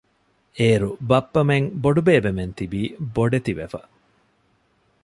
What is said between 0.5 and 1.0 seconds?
އޭރު